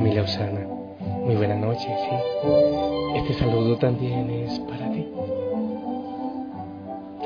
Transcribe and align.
Familia 0.00 0.22
Osana, 0.22 0.66
muy 1.26 1.34
buena 1.34 1.56
noche, 1.56 1.84
sí. 1.84 2.48
Este 3.16 3.34
saludo 3.34 3.76
también 3.76 4.30
es 4.30 4.58
para 4.60 4.90
ti. 4.90 5.06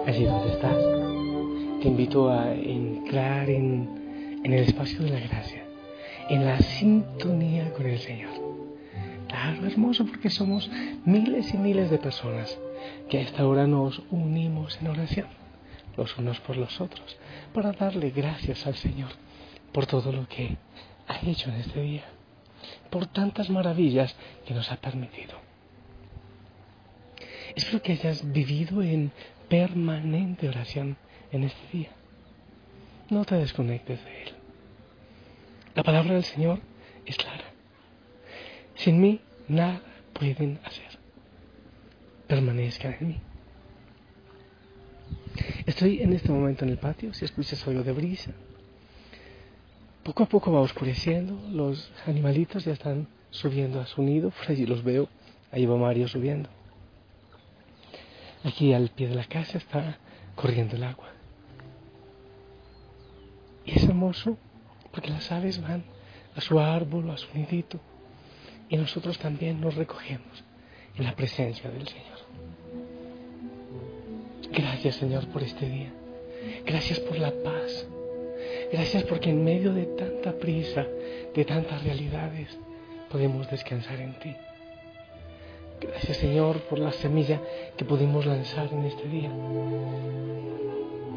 Allí 0.05 0.25
donde 0.25 0.53
estás, 0.55 0.77
te 1.81 1.87
invito 1.87 2.29
a 2.29 2.53
entrar 2.53 3.49
en, 3.49 4.41
en 4.43 4.53
el 4.53 4.65
espacio 4.65 5.05
de 5.05 5.11
la 5.11 5.21
gracia, 5.21 5.63
en 6.29 6.45
la 6.45 6.59
sintonía 6.59 7.73
con 7.75 7.87
el 7.87 8.01
Señor. 8.01 8.33
Claro, 9.29 9.65
hermoso 9.69 10.05
porque 10.07 10.29
somos 10.29 10.69
miles 11.05 11.55
y 11.55 11.59
miles 11.59 11.93
de 11.93 11.99
personas 11.99 12.59
que 13.09 13.19
a 13.19 13.21
esta 13.21 13.47
hora 13.47 13.69
nos 13.69 14.03
unimos 14.11 14.77
en 14.81 14.89
oración, 14.89 15.29
los 15.97 16.19
unos 16.19 16.41
por 16.41 16.57
los 16.57 16.81
otros, 16.81 17.17
para 17.53 17.71
darle 17.71 18.11
gracias 18.11 18.67
al 18.67 18.75
Señor 18.75 19.11
por 19.71 19.87
todo 19.87 20.11
lo 20.11 20.27
que 20.27 20.57
ha 21.07 21.21
hecho 21.25 21.51
en 21.51 21.57
este 21.61 21.81
día, 21.81 22.03
por 22.91 23.07
tantas 23.07 23.51
maravillas 23.51 24.15
que 24.47 24.55
nos 24.55 24.71
ha 24.71 24.77
permitido. 24.77 25.35
Espero 27.55 27.83
que 27.83 27.93
hayas 27.93 28.33
vivido 28.33 28.83
en 28.83 29.13
permanente 29.49 30.49
oración 30.49 30.97
en 31.31 31.45
este 31.45 31.77
día. 31.77 31.91
No 33.11 33.25
te 33.25 33.37
desconectes 33.37 34.03
de 34.05 34.23
Él. 34.23 34.33
La 35.75 35.83
palabra 35.83 36.15
del 36.15 36.25
Señor 36.25 36.61
es 37.07 37.17
clara. 37.17 37.45
Sin 38.75 39.01
mí 39.01 39.21
nada 39.49 39.81
pueden 40.13 40.59
hacer. 40.65 40.99
Permanezcan 42.27 42.97
en 43.01 43.09
mí. 43.09 43.21
Estoy 45.67 46.01
en 46.01 46.13
este 46.13 46.31
momento 46.31 46.65
en 46.65 46.71
el 46.71 46.79
patio, 46.79 47.13
si 47.13 47.25
escuchas 47.25 47.67
algo 47.67 47.83
de 47.83 47.93
brisa, 47.93 48.33
poco 50.05 50.23
a 50.23 50.27
poco 50.27 50.53
va 50.53 50.61
oscureciendo, 50.61 51.37
los 51.51 51.91
animalitos 52.07 52.65
ya 52.65 52.73
están 52.73 53.09
subiendo 53.31 53.81
a 53.81 53.87
su 53.87 54.03
nido, 54.03 54.31
por 54.31 54.51
allí 54.51 54.67
los 54.67 54.85
veo, 54.85 55.09
ahí 55.51 55.65
va 55.67 55.77
Mario 55.77 56.07
subiendo. 56.07 56.51
Aquí 58.45 58.75
al 58.75 58.91
pie 58.91 59.09
de 59.09 59.15
la 59.15 59.25
casa 59.25 59.57
está 59.59 59.99
corriendo 60.37 60.77
el 60.77 60.85
agua. 60.85 61.09
Y 63.65 63.73
es 63.79 63.85
hermoso 63.85 64.37
porque 64.93 65.09
las 65.11 65.33
aves 65.33 65.61
van 65.61 65.83
a 66.37 66.41
su 66.43 66.61
árbol, 66.61 67.11
a 67.11 67.17
su 67.17 67.27
nidito, 67.35 67.81
y 68.69 68.77
nosotros 68.77 69.19
también 69.19 69.61
nos 69.61 69.75
recogemos 69.75 70.45
en 70.97 71.05
la 71.05 71.17
presencia 71.17 71.71
del 71.71 71.89
Señor. 71.89 72.19
Gracias 74.53 74.97
Señor 74.97 75.27
por 75.29 75.43
este 75.43 75.69
día. 75.69 75.93
Gracias 76.67 77.01
por 77.01 77.19
la 77.19 77.33
paz 77.43 77.89
Gracias 78.75 79.05
porque 79.05 79.31
en 79.31 79.45
medio 79.45 79.73
de 79.73 79.85
tanta 79.87 80.33
prisa, 80.33 80.85
de 81.33 81.45
tantas 81.45 81.85
realidades, 81.85 82.59
podemos 83.09 83.49
descansar 83.49 84.01
en 84.01 84.19
ti. 84.19 84.35
Gracias 85.81 86.17
Señor 86.17 86.59
por 86.63 86.81
la 86.81 86.91
semilla 86.91 87.41
que 87.77 87.85
pudimos 87.85 88.27
lanzar 88.27 88.69
en 88.73 88.85
este 88.85 89.07
día. 89.07 89.31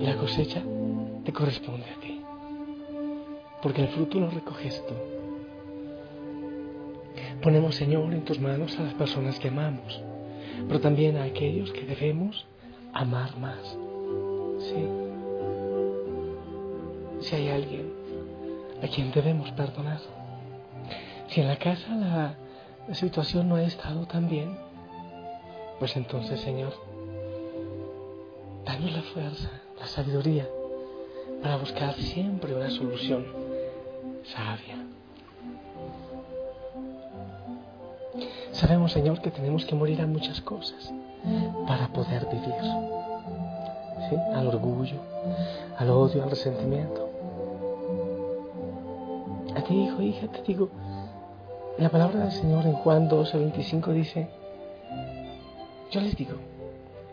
La 0.01 0.15
cosecha 0.17 0.61
te 1.25 1.33
corresponde 1.33 1.87
a 1.89 1.99
ti. 1.99 2.21
Porque 3.63 3.81
el 3.81 3.87
fruto 3.87 4.19
lo 4.19 4.29
recoges 4.29 4.85
tú. 4.85 4.93
Ponemos 7.41 7.73
Señor 7.73 8.13
en 8.13 8.23
tus 8.23 8.39
manos 8.39 8.77
a 8.77 8.83
las 8.83 8.93
personas 8.93 9.39
que 9.39 9.47
amamos, 9.47 9.99
pero 10.67 10.79
también 10.79 11.17
a 11.17 11.23
aquellos 11.23 11.71
que 11.71 11.87
debemos 11.87 12.45
amar 12.93 13.35
más. 13.39 13.75
Sí 14.59 15.06
si 17.19 17.35
hay 17.35 17.49
alguien 17.49 17.93
a 18.81 18.87
quien 18.87 19.11
debemos 19.11 19.51
perdonar. 19.51 19.99
Si 21.29 21.41
en 21.41 21.47
la 21.47 21.57
casa 21.57 21.89
la, 21.95 22.35
situación 22.93 23.49
no 23.49 23.55
ha 23.55 23.63
estado 23.63 24.05
tan 24.05 24.29
bien, 24.29 24.57
pues 25.79 25.95
entonces, 25.97 26.39
Señor, 26.39 26.73
danos 28.65 28.93
la 28.93 29.01
fuerza, 29.01 29.49
la 29.77 29.87
sabiduría 29.87 30.47
para 31.41 31.57
buscar 31.57 31.95
siempre 31.95 32.55
una 32.55 32.69
solución 32.69 33.25
sabia. 34.23 34.85
Sabemos, 38.51 38.93
Señor, 38.93 39.21
que 39.21 39.29
tenemos 39.29 39.65
que 39.65 39.75
morir 39.75 40.01
a 40.01 40.07
muchas 40.07 40.41
cosas 40.41 40.91
para 41.67 41.89
poder 41.89 42.25
vivir. 42.27 42.55
Al 44.33 44.47
orgullo, 44.47 45.01
al 45.77 45.89
odio, 45.89 46.23
al 46.23 46.29
resentimiento 46.29 47.06
a 49.57 49.63
ti, 49.63 49.73
hijo, 49.73 50.01
hija, 50.03 50.27
te 50.27 50.43
digo, 50.43 50.69
la 51.79 51.89
palabra 51.89 52.19
del 52.19 52.31
Señor 52.31 52.65
en 52.65 52.73
Juan 52.73 53.09
12, 53.09 53.37
25 53.37 53.91
dice, 53.91 54.27
yo 55.89 55.99
les 55.99 56.15
digo 56.15 56.35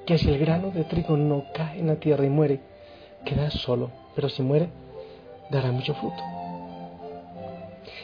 que 0.04 0.18
si 0.18 0.28
el 0.28 0.38
grano 0.38 0.70
de 0.70 0.84
trigo 0.84 1.16
no 1.16 1.44
cae 1.54 1.80
en 1.80 1.86
la 1.86 1.96
tierra 1.96 2.26
y 2.26 2.28
muere, 2.28 2.60
queda 3.24 3.50
solo, 3.50 3.90
pero 4.14 4.28
si 4.28 4.42
muere, 4.42 4.68
dará 5.50 5.72
mucho 5.72 5.94
fruto. 5.94 6.22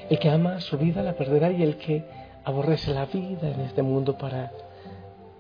El 0.09 0.19
que 0.19 0.31
ama 0.31 0.61
su 0.61 0.79
vida 0.79 1.03
la 1.03 1.13
perderá 1.13 1.51
y 1.51 1.63
el 1.63 1.77
que 1.77 2.05
aborrece 2.43 2.95
la 2.95 3.05
vida 3.05 3.51
en 3.51 3.61
este 3.61 3.83
mundo 3.83 4.17
para 4.17 4.53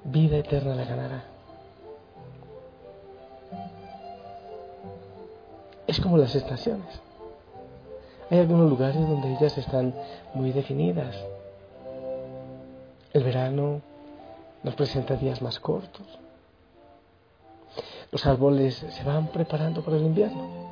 vida 0.05 0.37
eterna 0.37 0.75
la 0.75 0.85
ganará. 0.85 1.25
Es 5.87 5.99
como 6.01 6.19
las 6.19 6.35
estaciones. 6.35 7.10
Hay 8.31 8.39
algunos 8.39 8.71
lugares 8.71 9.01
donde 9.09 9.33
ellas 9.35 9.59
están 9.59 9.93
muy 10.35 10.53
definidas. 10.53 11.17
El 13.13 13.25
verano 13.25 13.81
nos 14.63 14.75
presenta 14.77 15.17
días 15.17 15.43
más 15.43 15.59
cortos. 15.59 16.07
Los 18.13 18.25
árboles 18.27 18.77
se 18.77 19.05
van 19.05 19.29
preparando 19.29 19.83
para 19.83 19.97
el 19.97 20.05
invierno. 20.05 20.71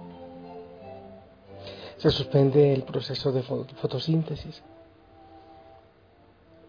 Se 1.97 2.11
suspende 2.11 2.73
el 2.73 2.85
proceso 2.85 3.33
de 3.33 3.43
fotosíntesis. 3.43 4.63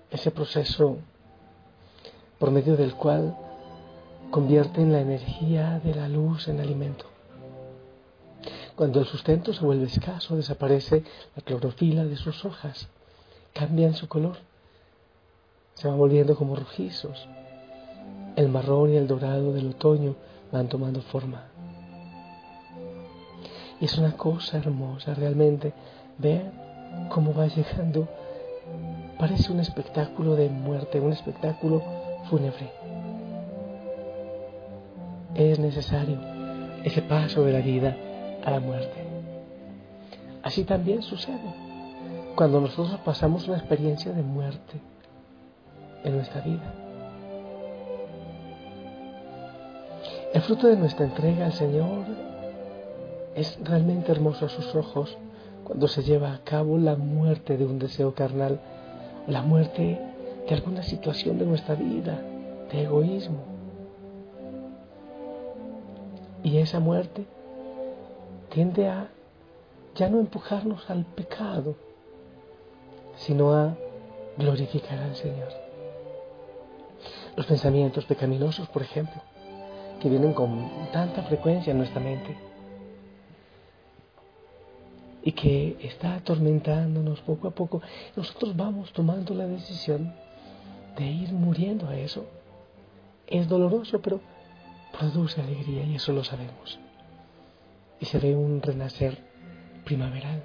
Ese 0.10 0.32
proceso 0.32 0.98
por 2.40 2.50
medio 2.50 2.76
del 2.76 2.96
cual 2.96 3.38
convierten 4.32 4.92
la 4.92 5.02
energía 5.02 5.80
de 5.84 5.94
la 5.94 6.08
luz 6.08 6.48
en 6.48 6.60
alimento. 6.60 7.06
Cuando 8.79 9.01
el 9.01 9.07
sustento 9.07 9.51
se 9.51 9.66
vuelve 9.66 9.88
escaso, 9.88 10.38
desaparece 10.38 11.03
la 11.35 11.41
clorofila 11.41 12.06
de 12.06 12.16
sus 12.16 12.45
hojas, 12.45 12.88
cambian 13.51 13.94
su 13.94 14.07
color, 14.07 14.38
se 15.73 15.90
van 15.90 15.97
volviendo 15.97 16.34
como 16.38 16.56
rojizos. 16.56 17.28
El 18.38 18.47
marrón 18.47 18.94
y 18.94 18.95
el 18.95 19.06
dorado 19.06 19.51
del 19.51 19.72
otoño 19.72 20.16
van 20.53 20.69
tomando 20.69 21.01
forma. 21.01 21.44
Y 23.81 23.84
es 23.84 23.97
una 23.97 24.13
cosa 24.13 24.59
hermosa 24.59 25.14
realmente 25.14 25.73
ver 26.17 26.49
cómo 27.09 27.34
va 27.34 27.47
llegando. 27.47 28.08
Parece 29.20 29.52
un 29.52 29.59
espectáculo 29.59 30.37
de 30.37 30.47
muerte, 30.47 31.02
un 31.02 31.11
espectáculo 31.11 31.84
fúnebre. 32.29 32.72
Es 35.35 35.59
necesario 35.59 36.17
ese 36.85 37.02
paso 37.02 37.43
de 37.43 37.52
la 37.52 37.59
vida 37.59 37.97
a 38.44 38.52
la 38.52 38.59
muerte. 38.59 39.03
Así 40.44 40.64
también 40.64 41.02
sucede 41.02 41.53
cuando 42.36 42.62
nosotros 42.62 43.00
pasamos 43.03 43.47
una 43.47 43.58
experiencia 43.58 44.14
de 44.14 44.22
muerte 44.22 44.80
en 46.03 46.16
nuestra 46.16 46.41
vida. 46.41 46.74
El 50.34 50.41
fruto 50.41 50.68
de 50.68 50.78
nuestra 50.78 51.06
entrega 51.06 51.47
al 51.47 51.53
Señor 51.53 52.06
es 53.36 53.59
realmente 53.64 54.12
hermoso 54.12 54.46
a 54.46 54.50
sus 54.50 54.74
ojos 54.76 55.18
cuando 55.64 55.88
se 55.88 56.03
lleva 56.03 56.34
a 56.34 56.40
cabo 56.44 56.78
la 56.78 56.96
muerte 56.96 57.58
de 57.58 57.66
un 57.66 57.80
deseo 57.80 58.14
carnal, 58.14 58.59
la 59.28 59.42
muerte 59.42 60.00
de 60.47 60.56
alguna 60.56 60.84
situación 60.84 61.38
de 61.38 61.46
nuestra 61.46 61.76
vida, 61.76 62.20
de 62.72 62.84
egoísmo. 62.84 63.40
Y 66.44 66.58
esa 66.58 66.80
muerte 66.80 67.26
tiende 68.49 68.87
a 68.87 69.09
ya 69.96 70.09
no 70.09 70.19
empujarnos 70.19 70.90
al 70.90 71.05
pecado, 71.05 71.75
sino 73.16 73.53
a 73.53 73.75
glorificar 74.37 74.99
al 74.99 75.16
Señor. 75.16 75.49
Los 77.35 77.46
pensamientos 77.46 78.05
pecaminosos, 78.05 78.67
por 78.69 78.81
ejemplo, 78.81 79.22
que 79.99 80.09
vienen 80.09 80.34
con 80.34 80.69
tanta 80.91 81.23
frecuencia 81.23 81.72
en 81.72 81.78
nuestra 81.78 81.99
mente 81.99 82.37
y 85.22 85.31
que 85.34 85.78
está 85.81 86.16
atormentándonos 86.16 87.19
poco 87.22 87.49
a 87.49 87.51
poco, 87.51 87.81
nosotros 88.16 88.55
vamos 88.55 88.93
tomando 88.93 89.34
la 89.34 89.47
decisión 89.47 90.13
de 90.97 91.05
ir 91.05 91.34
muriendo 91.34 91.87
a 91.87 91.96
eso. 91.97 92.25
Es 93.28 93.47
doloroso, 93.47 94.01
pero 94.01 94.22
produce 94.97 95.41
alegría 95.41 95.84
y 95.84 95.96
eso 95.96 96.13
lo 96.13 96.23
sabemos 96.23 96.79
y 97.99 98.05
se 98.05 98.19
ve 98.19 98.35
un 98.35 98.61
renacer 98.61 99.17
primaveral. 99.84 100.43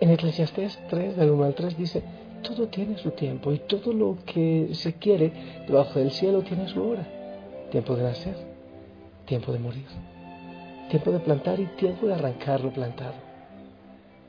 En 0.00 0.10
Eclesiastés 0.10 0.78
3, 0.88 1.16
del 1.16 1.30
1 1.30 1.44
al 1.44 1.54
3 1.54 1.76
dice, 1.76 2.02
todo 2.42 2.68
tiene 2.68 2.96
su 2.98 3.10
tiempo 3.10 3.52
y 3.52 3.58
todo 3.58 3.92
lo 3.92 4.18
que 4.24 4.70
se 4.72 4.94
quiere 4.94 5.32
debajo 5.66 5.98
del 5.98 6.12
cielo 6.12 6.42
tiene 6.42 6.68
su 6.68 6.82
hora. 6.82 7.06
Tiempo 7.70 7.96
de 7.96 8.04
nacer, 8.04 8.36
tiempo 9.26 9.52
de 9.52 9.58
morir, 9.58 9.86
tiempo 10.88 11.10
de 11.10 11.18
plantar 11.18 11.60
y 11.60 11.66
tiempo 11.66 12.06
de 12.06 12.14
arrancar 12.14 12.60
lo 12.62 12.72
plantado, 12.72 13.14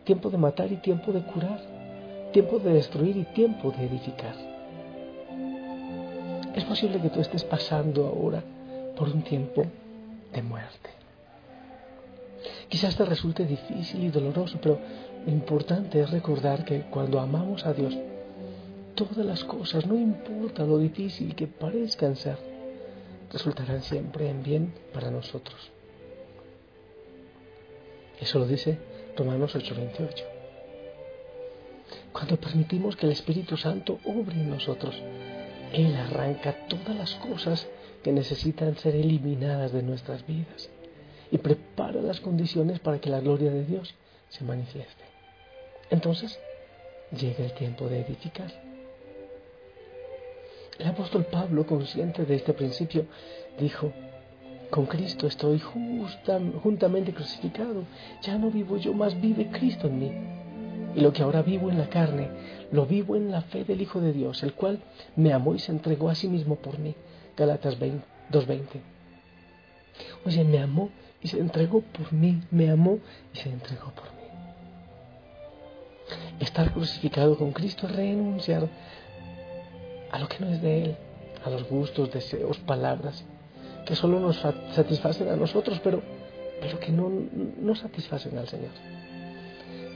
tiempo 0.04 0.30
de 0.30 0.38
matar 0.38 0.72
y 0.72 0.78
tiempo 0.78 1.12
de 1.12 1.22
curar, 1.22 1.62
tiempo 2.34 2.60
de 2.60 2.74
destruir 2.74 3.16
y 3.16 3.24
tiempo 3.26 3.72
de 3.72 3.86
edificar. 3.86 4.36
Es 6.56 6.66
posible 6.66 7.00
que 7.00 7.10
tú 7.10 7.22
estés 7.22 7.44
pasando 7.44 8.08
ahora 8.08 8.44
por 8.98 9.08
un 9.08 9.22
tiempo 9.22 9.66
de 10.34 10.42
muerte. 10.42 10.90
Quizás 12.70 12.96
te 12.96 13.06
resulte 13.06 13.46
difícil 13.46 14.04
y 14.04 14.10
doloroso, 14.10 14.60
pero 14.62 14.80
lo 15.26 15.32
importante 15.32 16.00
es 16.02 16.10
recordar 16.12 16.64
que 16.66 16.84
cuando 16.84 17.20
amamos 17.20 17.66
a 17.66 17.74
Dios, 17.74 17.98
todas 18.96 19.26
las 19.26 19.44
cosas, 19.44 19.86
no 19.86 19.96
importa 19.96 20.64
lo 20.64 20.78
difícil 20.78 21.36
que 21.36 21.48
parezcan 21.48 22.16
ser, 22.16 22.38
resultarán 23.32 23.82
siempre 23.82 24.30
en 24.30 24.44
bien 24.44 24.74
para 24.94 25.12
nosotros. 25.12 25.72
Eso 28.20 28.40
lo 28.40 28.46
dice 28.46 28.78
Romanos 29.16 29.56
8:28. 29.56 30.26
Cuando 32.12 32.38
permitimos 32.38 32.96
que 32.96 33.06
el 33.06 33.14
Espíritu 33.14 33.56
Santo 33.56 34.00
obre 34.04 34.36
en 34.36 34.50
nosotros, 34.50 35.02
Él 35.74 35.96
arranca 35.96 36.68
todas 36.68 36.96
las 36.96 37.16
cosas 37.16 37.68
que 38.04 38.12
necesitan 38.12 38.78
ser 38.78 38.96
eliminadas 38.96 39.72
de 39.74 39.84
nuestras 39.84 40.26
vidas 40.26 40.70
y 41.32 41.38
prepara 41.38 42.02
las 42.02 42.20
condiciones 42.20 42.80
para 42.80 43.00
que 43.00 43.10
la 43.10 43.20
gloria 43.20 43.52
de 43.52 43.66
Dios 43.66 43.94
se 44.30 44.44
manifieste. 44.44 45.04
Entonces 45.90 46.40
llega 47.12 47.44
el 47.44 47.54
tiempo 47.54 47.88
de 47.88 48.02
edificar. 48.02 48.52
El 50.78 50.88
apóstol 50.88 51.26
Pablo, 51.26 51.66
consciente 51.66 52.26
de 52.26 52.36
este 52.36 52.54
principio, 52.54 53.06
dijo, 53.60 53.92
con 54.70 54.86
Cristo 54.86 55.28
estoy 55.28 55.60
juntamente 55.60 57.14
crucificado, 57.14 57.84
ya 58.22 58.38
no 58.38 58.50
vivo 58.50 58.78
yo, 58.78 58.94
más 58.94 59.20
vive 59.20 59.50
Cristo 59.52 59.88
en 59.88 60.00
mí. 60.00 60.12
Y 60.96 61.02
lo 61.02 61.12
que 61.12 61.22
ahora 61.22 61.42
vivo 61.42 61.70
en 61.70 61.78
la 61.78 61.90
carne, 61.90 62.30
lo 62.72 62.86
vivo 62.86 63.16
en 63.16 63.32
la 63.32 63.42
fe 63.42 63.64
del 63.64 63.82
Hijo 63.82 64.00
de 64.00 64.14
Dios, 64.14 64.42
el 64.44 64.54
cual 64.54 64.80
me 65.16 65.34
amó 65.34 65.54
y 65.54 65.60
se 65.60 65.72
entregó 65.72 66.10
a 66.10 66.16
sí 66.16 66.28
mismo 66.28 66.56
por 66.56 66.80
mí. 66.80 66.96
Galatas 67.40 67.80
2.20. 67.80 68.82
Oye, 70.26 70.44
me 70.44 70.60
amó 70.60 70.90
y 71.22 71.30
se 71.30 71.40
entregó 71.40 71.82
por 71.82 72.12
mí, 72.12 72.42
me 72.52 72.70
amó 72.70 73.00
y 73.34 73.38
se 73.38 73.50
entregó 73.50 73.92
por 73.92 74.04
mí. 74.04 74.10
Estar 76.42 76.74
crucificado 76.74 77.38
con 77.38 77.54
Cristo 77.54 77.88
es 77.88 77.96
renunciar 77.96 78.68
a 80.12 80.20
lo 80.20 80.28
que 80.28 80.40
no 80.40 80.50
es 80.50 80.62
de 80.62 80.84
Él, 80.84 80.98
a 81.46 81.50
los 81.50 81.64
gustos, 81.70 82.12
deseos, 82.12 82.58
palabras, 82.60 83.24
que 83.86 83.96
solo 83.96 84.20
nos 84.20 84.38
satisfacen 84.38 85.30
a 85.30 85.38
nosotros, 85.38 85.80
pero, 85.82 86.02
pero 86.60 86.78
que 86.80 86.92
no, 86.92 87.10
no 87.10 87.74
satisfacen 87.76 88.38
al 88.38 88.50
Señor. 88.50 88.72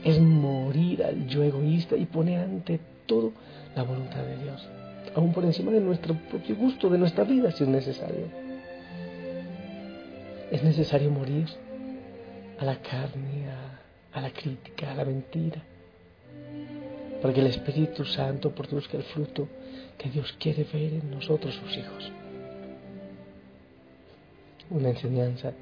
Es 0.02 0.18
morir 0.18 1.04
al 1.04 1.26
yo 1.26 1.42
egoísta 1.42 1.94
y 1.96 2.06
poner 2.06 2.40
ante 2.40 2.80
todo 3.04 3.32
la 3.74 3.82
voluntad 3.82 4.22
de 4.22 4.36
Dios, 4.38 4.66
aún 5.14 5.32
por 5.32 5.44
encima 5.44 5.70
de 5.70 5.80
nuestro 5.80 6.14
propio 6.14 6.56
gusto, 6.56 6.90
de 6.90 6.98
nuestra 6.98 7.24
vida, 7.24 7.50
si 7.52 7.64
es 7.64 7.68
necesario. 7.68 8.26
Es 10.50 10.62
necesario 10.62 11.10
morir 11.10 11.46
a 12.58 12.64
la 12.64 12.76
carne, 12.76 13.46
a, 14.12 14.20
la 14.20 14.30
crítica, 14.30 14.92
a 14.92 14.94
la 14.94 15.04
mentira, 15.04 15.62
para 17.20 17.32
que 17.32 17.40
el 17.40 17.46
Espíritu 17.46 18.04
Santo 18.04 18.54
produzca 18.54 18.96
el 18.96 19.04
fruto 19.04 19.48
que 19.98 20.10
Dios 20.10 20.34
quiere 20.38 20.64
ver 20.64 20.94
en 20.94 21.10
nosotros 21.10 21.54
sus 21.54 21.76
hijos. 21.76 22.12
Una 24.70 24.90
enseñanza 24.90 25.52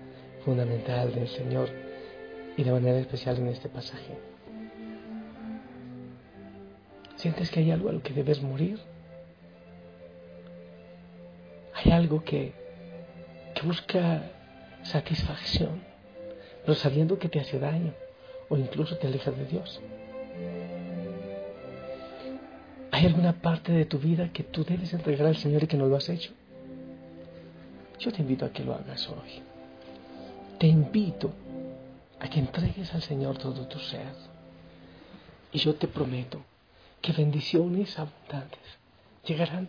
fundamental 0.45 1.13
del 1.15 1.29
Señor 1.29 1.69
y 2.57 2.65
de 2.65 2.73
manera 2.73 2.99
especial 2.99 3.39
en 3.39 3.49
este 3.49 3.69
pasaje. 3.69 4.19
¿Sientes 7.17 7.51
que 7.51 7.61
hay 7.61 7.71
algo 7.71 7.89
a 7.89 7.93
lo 7.93 8.03
que 8.03 8.13
debes 8.13 8.43
morir? 8.43 8.79
Algo 11.93 12.25
que, 12.25 12.55
busca 13.65 14.23
satisfacción, 14.83 15.83
pero 16.63 16.75
sabiendo 16.75 17.19
que 17.19 17.29
te 17.29 17.39
hace 17.39 17.61
daño 17.61 17.93
o 18.49 18.57
incluso 18.57 18.97
te 18.97 19.07
aleja 19.09 19.31
de 19.31 19.45
Dios. 19.45 19.81
¿Hay 22.91 23.07
alguna 23.07 23.35
parte 23.35 23.73
de 23.73 23.85
tu 23.85 23.99
vida 23.99 24.33
que 24.33 24.43
tú 24.43 24.65
debes 24.65 24.95
entregar 24.95 25.27
al 25.27 25.37
Señor 25.37 25.65
y 25.65 25.67
que 25.67 25.77
no 25.77 25.87
lo 25.87 25.97
has 25.97 26.09
hecho? 26.09 26.33
Yo 27.99 28.11
te 28.11 28.23
invito 28.23 28.47
a 28.47 28.51
que 28.51 28.65
lo 28.65 28.75
hagas 28.75 29.07
hoy. 29.11 29.43
Te 30.59 30.67
invito 30.67 31.31
a 32.19 32.29
que 32.29 32.41
entregues 32.41 32.93
al 32.95 33.03
Señor 33.03 33.37
todo 33.37 33.69
tu 33.69 33.79
ser. 33.79 34.15
Y 35.53 35.59
yo 35.59 35.75
te 35.75 35.89
prometo 35.89 36.43
que 37.03 37.13
bendiciones 37.13 37.99
abundantes 37.99 38.79
llegarán. 39.25 39.69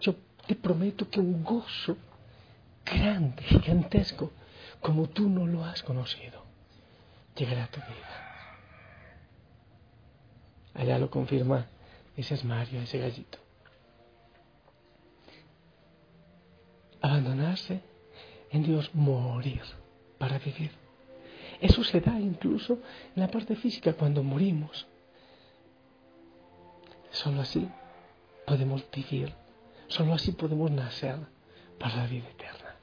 Yo 0.00 0.14
te 0.48 0.56
prometo 0.56 1.08
que 1.08 1.20
un 1.20 1.44
gozo 1.44 1.96
grande, 2.84 3.42
gigantesco, 3.42 4.32
como 4.80 5.08
tú 5.08 5.28
no 5.28 5.46
lo 5.46 5.64
has 5.64 5.82
conocido, 5.82 6.42
llegará 7.36 7.64
a 7.64 7.70
tu 7.70 7.80
vida. 7.80 8.24
Allá 10.74 10.98
lo 10.98 11.10
confirma 11.10 11.66
ese 12.16 12.34
es 12.34 12.44
Mario, 12.44 12.80
ese 12.80 12.98
gallito. 12.98 13.38
Abandonarse 17.00 17.80
en 18.50 18.64
Dios, 18.64 18.90
morir 18.94 19.62
para 20.18 20.38
vivir. 20.38 20.72
Eso 21.60 21.84
se 21.84 22.00
da 22.00 22.18
incluso 22.18 22.80
en 23.14 23.22
la 23.22 23.28
parte 23.28 23.54
física 23.54 23.92
cuando 23.92 24.22
morimos. 24.22 24.86
Solo 27.10 27.42
así 27.42 27.68
podemos 28.46 28.84
vivir, 28.90 29.32
solo 29.88 30.14
así 30.14 30.32
podemos 30.32 30.70
nacer 30.70 31.16
para 31.78 31.96
la 31.96 32.06
vida 32.06 32.28
eterna. 32.28 32.76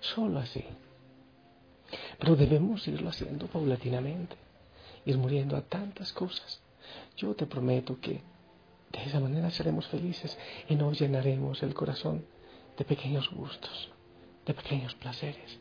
Solo 0.00 0.38
así. 0.38 0.64
Pero 2.18 2.36
debemos 2.36 2.86
irlo 2.88 3.08
haciendo 3.08 3.46
paulatinamente, 3.46 4.36
ir 5.04 5.18
muriendo 5.18 5.56
a 5.56 5.62
tantas 5.62 6.12
cosas. 6.12 6.60
Yo 7.16 7.34
te 7.34 7.46
prometo 7.46 7.98
que 8.00 8.22
de 8.92 9.04
esa 9.04 9.20
manera 9.20 9.50
seremos 9.50 9.86
felices 9.86 10.38
y 10.68 10.74
nos 10.74 10.98
llenaremos 10.98 11.62
el 11.62 11.74
corazón 11.74 12.24
de 12.76 12.84
pequeños 12.84 13.30
gustos, 13.30 13.90
de 14.46 14.54
pequeños 14.54 14.94
placeres. 14.94 15.58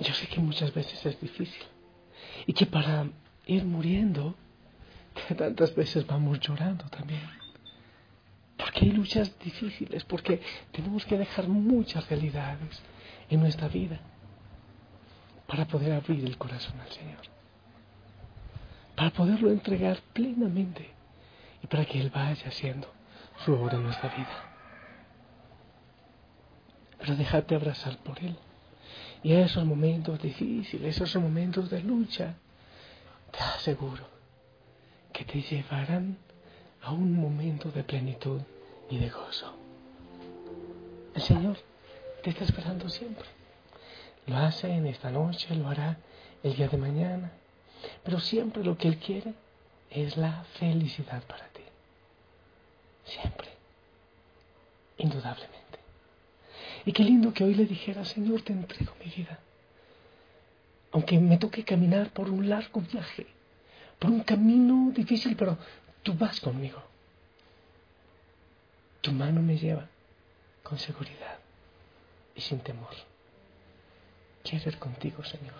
Yo 0.00 0.14
sé 0.14 0.26
que 0.26 0.40
muchas 0.40 0.72
veces 0.72 1.04
es 1.04 1.20
difícil 1.20 1.62
y 2.46 2.52
que 2.52 2.66
para 2.66 3.06
ir 3.46 3.64
muriendo, 3.64 4.34
tantas 5.36 5.74
veces 5.74 6.06
vamos 6.06 6.40
llorando 6.40 6.84
también. 6.86 7.28
Porque 8.56 8.86
hay 8.86 8.92
luchas 8.92 9.38
difíciles, 9.38 10.04
porque 10.04 10.40
tenemos 10.72 11.04
que 11.06 11.16
dejar 11.16 11.48
muchas 11.48 12.08
realidades 12.08 12.82
en 13.28 13.40
nuestra 13.40 13.68
vida 13.68 13.98
para 15.46 15.66
poder 15.66 15.92
abrir 15.92 16.24
el 16.24 16.36
corazón 16.36 16.78
al 16.80 16.92
Señor 16.92 17.30
para 19.00 19.12
poderlo 19.12 19.50
entregar 19.50 19.98
plenamente 20.12 20.90
y 21.62 21.66
para 21.68 21.86
que 21.86 21.98
Él 21.98 22.10
vaya 22.10 22.48
haciendo 22.48 22.86
su 23.42 23.54
obra 23.54 23.78
en 23.78 23.84
nuestra 23.84 24.10
vida. 24.10 24.44
Pero 26.98 27.16
déjate 27.16 27.54
abrazar 27.54 27.96
por 28.00 28.18
Él. 28.18 28.36
Y 29.22 29.32
esos 29.32 29.64
momentos 29.64 30.20
difíciles, 30.20 31.00
esos 31.00 31.16
momentos 31.22 31.70
de 31.70 31.82
lucha, 31.82 32.34
te 33.32 33.38
aseguro 33.38 34.04
que 35.20 35.26
te 35.26 35.42
llevarán 35.42 36.16
a 36.80 36.92
un 36.92 37.12
momento 37.12 37.70
de 37.70 37.84
plenitud 37.84 38.40
y 38.88 38.96
de 38.96 39.10
gozo. 39.10 39.52
El 41.14 41.20
Señor 41.20 41.58
te 42.22 42.30
está 42.30 42.44
esperando 42.44 42.88
siempre. 42.88 43.26
Lo 44.26 44.38
hace 44.38 44.72
en 44.72 44.86
esta 44.86 45.10
noche, 45.10 45.54
lo 45.54 45.68
hará 45.68 45.98
el 46.42 46.56
día 46.56 46.68
de 46.68 46.78
mañana, 46.78 47.32
pero 48.02 48.18
siempre 48.18 48.64
lo 48.64 48.78
que 48.78 48.88
Él 48.88 48.96
quiere 48.96 49.34
es 49.90 50.16
la 50.16 50.44
felicidad 50.58 51.22
para 51.24 51.46
ti. 51.48 51.64
Siempre. 53.04 53.48
Indudablemente. 54.96 55.80
Y 56.86 56.92
qué 56.92 57.04
lindo 57.04 57.34
que 57.34 57.44
hoy 57.44 57.54
le 57.54 57.66
dijera, 57.66 58.06
Señor, 58.06 58.40
te 58.40 58.54
entrego 58.54 58.94
mi 59.04 59.10
vida. 59.10 59.38
Aunque 60.92 61.18
me 61.18 61.36
toque 61.36 61.62
caminar 61.62 62.10
por 62.10 62.30
un 62.30 62.48
largo 62.48 62.80
viaje, 62.80 63.26
por 64.00 64.10
un 64.10 64.22
camino 64.22 64.90
difícil, 64.92 65.36
pero 65.36 65.56
tú 66.02 66.14
vas 66.14 66.40
conmigo. 66.40 66.82
Tu 69.02 69.12
mano 69.12 69.40
me 69.42 69.56
lleva 69.56 69.86
con 70.62 70.78
seguridad 70.78 71.38
y 72.34 72.40
sin 72.40 72.60
temor. 72.60 72.94
Quiero 74.42 74.70
ir 74.70 74.78
contigo, 74.78 75.22
Señor. 75.22 75.54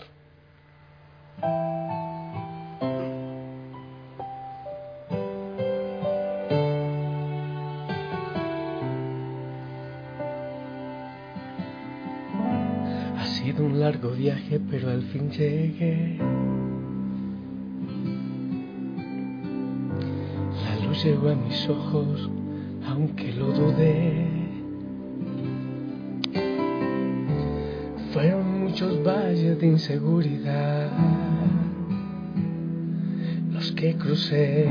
Ha 13.18 13.26
sido 13.26 13.64
un 13.64 13.78
largo 13.80 14.12
viaje, 14.12 14.58
pero 14.70 14.90
al 14.90 15.02
fin 15.02 15.30
llegué. 15.30 16.18
La 21.00 21.06
luz 21.06 21.22
llegó 21.22 21.28
a 21.30 21.34
mis 21.34 21.68
ojos, 21.68 22.30
aunque 22.86 23.32
lo 23.32 23.46
dudé. 23.52 24.26
Fueron 28.12 28.60
muchos 28.64 29.02
valles 29.02 29.58
de 29.60 29.66
inseguridad 29.66 30.90
los 33.50 33.72
que 33.72 33.94
crucé. 33.96 34.68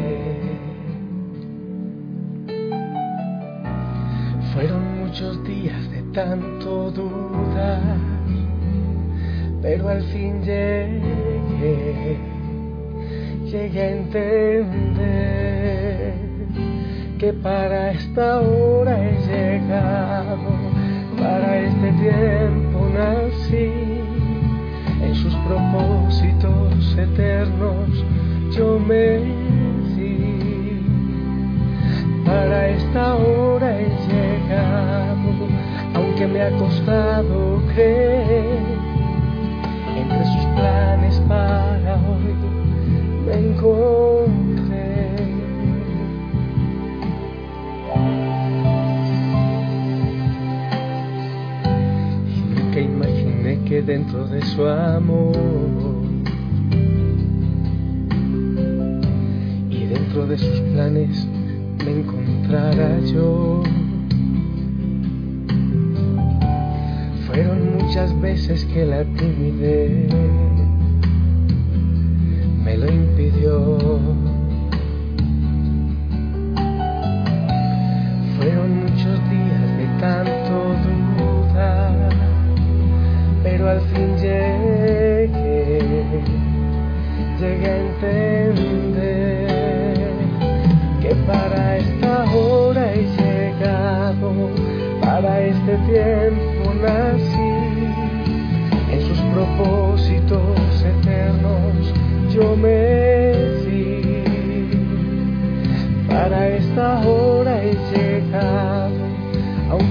Fueron 4.54 5.06
muchos 5.06 5.44
días 5.46 5.90
de 5.92 6.02
tanto 6.14 6.92
dudar, 6.92 7.98
pero 9.62 9.90
al 9.90 10.04
fin 10.04 10.42
llegué, 10.44 12.18
llegué 13.46 13.82
a 13.82 13.92
que 17.20 17.34
para 17.34 17.92
esta 17.92 18.40
hora 18.40 18.98
he 18.98 19.20
llegado, 19.28 20.52
para 21.18 21.58
este 21.58 21.92
tiempo 22.00 22.88
nací, 22.94 23.74
en 25.04 25.16
sus 25.16 25.36
propósitos 25.36 26.98
eternos 26.98 27.90
yo 28.52 28.80
me 28.80 29.18
di. 29.98 30.82
Para 32.26 32.70
esta 32.70 33.16
hora 33.16 33.78
he 33.78 33.90
llegado, 34.08 35.30
aunque 35.96 36.26
me 36.26 36.42
ha 36.42 36.52
costado 36.52 37.62
creer, 37.74 38.64
entre 39.98 40.24
sus 40.24 40.46
planes 40.56 41.20
para 41.28 41.96
hoy 41.96 42.34
me 43.26 43.34
encontré. 43.50 44.29
Dentro 53.90 54.28
de 54.28 54.40
su 54.44 54.64
amor 54.68 55.34
y 59.68 59.86
dentro 59.86 60.28
de 60.28 60.38
sus 60.38 60.60
planes 60.60 61.28
me 61.84 62.02
encontrara 62.02 63.00
yo. 63.00 63.64
Fueron 67.26 67.80
muchas 67.80 68.22
veces 68.22 68.64
que 68.66 68.86
la 68.86 69.04
timidez 69.06 70.14
me 72.64 72.78
lo 72.78 72.92
impidió. 72.92 74.29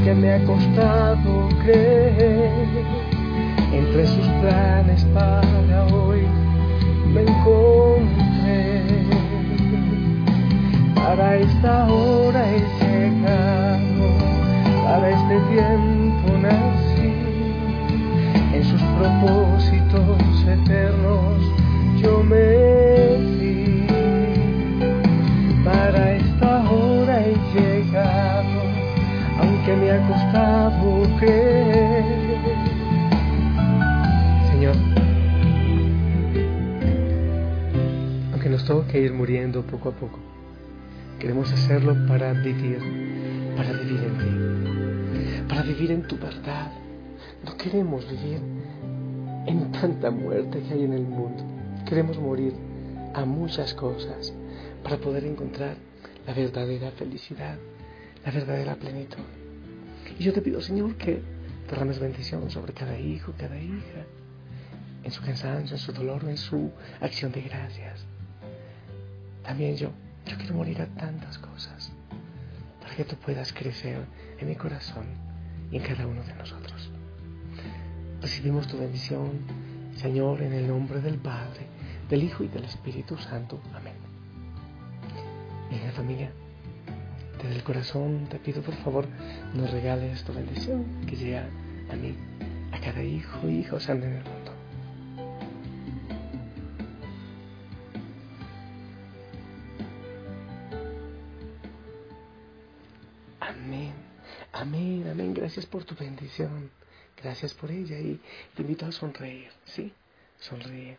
Aunque 0.08 0.14
me 0.14 0.32
ha 0.32 0.44
costado 0.44 1.48
creer, 1.62 2.50
entre 3.72 4.06
sus 4.06 4.26
planes 4.40 5.04
para 5.14 5.86
hoy 5.92 6.22
me 7.12 7.22
encontré. 7.22 8.82
Para 10.94 11.36
esta 11.36 11.86
hora 11.86 12.44
he 12.48 12.60
llegado, 12.80 14.08
para 14.84 15.10
este 15.10 15.40
tiempo 15.52 16.28
nací, 16.40 17.12
en 18.54 18.64
sus 18.64 18.82
propósitos 18.98 20.46
eternos 20.46 20.97
aunque 29.68 29.84
me 29.84 29.90
ha 29.90 30.08
costado 30.08 31.18
creer. 31.18 32.04
Señor, 34.50 34.76
aunque 38.32 38.48
nos 38.48 38.64
toque 38.64 39.00
ir 39.00 39.12
muriendo 39.12 39.62
poco 39.62 39.90
a 39.90 39.92
poco, 39.92 40.18
queremos 41.18 41.52
hacerlo 41.52 41.94
para 42.06 42.32
vivir, 42.32 42.78
para 43.56 43.72
vivir 43.72 44.00
en 44.00 44.18
ti, 44.18 45.48
para 45.48 45.62
vivir 45.62 45.90
en 45.90 46.02
tu 46.02 46.16
verdad. 46.16 46.72
No 47.44 47.56
queremos 47.56 48.08
vivir 48.10 48.40
en 49.46 49.72
tanta 49.72 50.10
muerte 50.10 50.62
que 50.62 50.74
hay 50.74 50.84
en 50.84 50.94
el 50.94 51.04
mundo. 51.04 51.44
Queremos 51.86 52.18
morir 52.18 52.54
a 53.14 53.24
muchas 53.24 53.74
cosas 53.74 54.32
para 54.82 54.96
poder 54.98 55.24
encontrar 55.24 55.76
la 56.26 56.34
verdadera 56.34 56.90
felicidad, 56.92 57.56
la 58.24 58.30
verdadera 58.30 58.74
plenitud. 58.74 59.37
Y 60.18 60.24
yo 60.24 60.32
te 60.32 60.42
pido, 60.42 60.60
Señor, 60.60 60.96
que 60.96 61.22
derrames 61.68 62.00
bendición 62.00 62.50
sobre 62.50 62.72
cada 62.72 62.98
hijo, 62.98 63.32
cada 63.38 63.56
hija, 63.56 64.04
en 65.04 65.12
su 65.12 65.22
cansancio, 65.22 65.76
en 65.76 65.80
su 65.80 65.92
dolor, 65.92 66.24
en 66.24 66.36
su 66.36 66.72
acción 67.00 67.30
de 67.30 67.42
gracias. 67.42 68.04
También 69.44 69.76
yo, 69.76 69.90
yo 70.26 70.36
quiero 70.36 70.54
morir 70.54 70.80
a 70.82 70.86
tantas 70.86 71.38
cosas 71.38 71.92
para 72.80 72.94
que 72.96 73.04
tú 73.04 73.16
puedas 73.16 73.52
crecer 73.52 74.04
en 74.38 74.48
mi 74.48 74.56
corazón 74.56 75.06
y 75.70 75.76
en 75.76 75.82
cada 75.82 76.06
uno 76.06 76.22
de 76.24 76.34
nosotros. 76.34 76.90
Recibimos 78.20 78.66
tu 78.66 78.76
bendición, 78.78 79.30
Señor, 79.94 80.42
en 80.42 80.52
el 80.52 80.66
nombre 80.66 81.00
del 81.00 81.18
Padre, 81.18 81.66
del 82.10 82.24
Hijo 82.24 82.42
y 82.42 82.48
del 82.48 82.64
Espíritu 82.64 83.16
Santo. 83.18 83.60
Amén. 83.72 83.94
Venga 85.70 85.92
familia, 85.92 86.32
desde 87.38 87.54
el 87.56 87.62
corazón 87.62 88.26
te 88.28 88.38
pido 88.38 88.62
por 88.62 88.74
favor 88.76 89.06
nos 89.54 89.70
regales 89.70 90.24
tu 90.24 90.32
bendición 90.32 90.84
que 91.06 91.16
llega 91.16 91.48
a 91.90 91.96
mí, 91.96 92.14
a 92.72 92.80
cada 92.80 93.02
hijo 93.02 93.48
y 93.48 93.60
hijo 93.60 93.80
santo 93.80 94.06
en 94.06 94.14
el 94.14 94.24
mundo. 94.24 94.52
Amén, 103.40 103.92
amén, 104.52 105.08
amén. 105.10 105.34
Gracias 105.34 105.66
por 105.66 105.84
tu 105.84 105.94
bendición. 105.94 106.70
Gracias 107.22 107.54
por 107.54 107.70
ella 107.70 107.98
y 107.98 108.20
te 108.54 108.62
invito 108.62 108.86
a 108.86 108.92
sonreír, 108.92 109.50
¿sí? 109.64 109.92
Sonríe. 110.38 110.98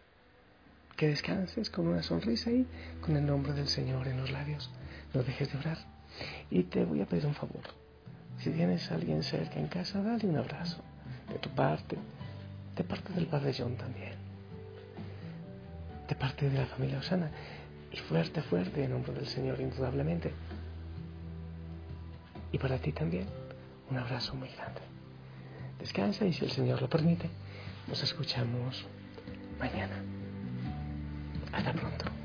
Que 0.97 1.07
descanses 1.07 1.69
con 1.69 1.87
una 1.87 2.03
sonrisa 2.03 2.51
y 2.51 2.65
con 2.99 3.15
el 3.15 3.25
nombre 3.25 3.53
del 3.53 3.67
Señor 3.67 4.07
en 4.07 4.17
los 4.17 4.31
labios. 4.31 4.69
No 5.13 5.23
dejes 5.23 5.51
de 5.51 5.57
orar. 5.59 5.98
Y 6.49 6.63
te 6.63 6.85
voy 6.85 7.01
a 7.01 7.05
pedir 7.05 7.25
un 7.25 7.33
favor. 7.33 7.61
Si 8.39 8.49
tienes 8.51 8.91
a 8.91 8.95
alguien 8.95 9.23
cerca 9.23 9.59
en 9.59 9.67
casa, 9.67 10.01
dale 10.01 10.27
un 10.27 10.37
abrazo. 10.37 10.81
De 11.29 11.37
tu 11.39 11.49
parte, 11.49 11.97
de 12.75 12.83
parte 12.83 13.13
del 13.13 13.27
Padre 13.27 13.53
John 13.57 13.75
también. 13.75 14.13
De 16.07 16.15
parte 16.15 16.49
de 16.49 16.57
la 16.57 16.65
familia 16.65 16.99
Osana. 16.99 17.29
Y 17.91 17.97
fuerte, 17.97 18.41
fuerte 18.41 18.83
en 18.83 18.91
nombre 18.91 19.13
del 19.13 19.27
Señor, 19.27 19.59
indudablemente. 19.59 20.31
Y 22.51 22.57
para 22.57 22.77
ti 22.77 22.91
también, 22.91 23.25
un 23.89 23.97
abrazo 23.97 24.35
muy 24.35 24.49
grande. 24.49 24.81
Descansa 25.79 26.25
y 26.25 26.33
si 26.33 26.45
el 26.45 26.51
Señor 26.51 26.81
lo 26.81 26.89
permite, 26.89 27.29
nos 27.87 28.01
escuchamos 28.03 28.85
mañana. 29.59 29.95
Hasta 31.51 31.73
pronto. 31.73 32.18